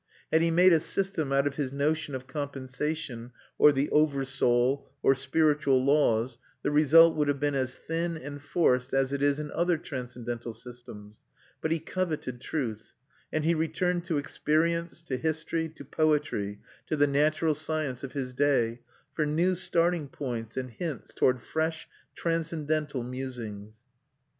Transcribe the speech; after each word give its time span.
Had 0.31 0.41
he 0.41 0.49
made 0.49 0.73
a 0.73 0.79
system 0.79 1.31
out 1.31 1.45
of 1.45 1.57
his 1.57 1.71
notion 1.71 2.15
of 2.15 2.25
compensation, 2.25 3.31
or 3.59 3.71
the 3.71 3.87
over 3.91 4.25
soul, 4.25 4.89
or 5.03 5.13
spiritual 5.13 5.85
laws, 5.85 6.39
the 6.63 6.71
result 6.71 7.15
would 7.15 7.27
have 7.27 7.39
been 7.39 7.53
as 7.53 7.75
thin 7.75 8.17
and 8.17 8.41
forced 8.41 8.95
as 8.95 9.13
it 9.13 9.21
is 9.21 9.39
in 9.39 9.51
other 9.51 9.77
transcendental 9.77 10.53
systems. 10.53 11.17
But 11.61 11.71
he 11.71 11.77
coveted 11.77 12.41
truth; 12.41 12.93
and 13.31 13.45
he 13.45 13.53
returned 13.53 14.03
to 14.05 14.17
experience, 14.17 15.03
to 15.03 15.17
history, 15.17 15.69
to 15.69 15.85
poetry, 15.85 16.59
to 16.87 16.95
the 16.95 17.05
natural 17.05 17.53
science 17.53 18.03
of 18.03 18.13
his 18.13 18.33
day, 18.33 18.79
for 19.13 19.27
new 19.27 19.53
starting 19.53 20.07
points 20.07 20.57
and 20.57 20.71
hints 20.71 21.13
toward 21.13 21.43
fresh 21.43 21.87
transcendental 22.15 23.03
musings. 23.03 23.83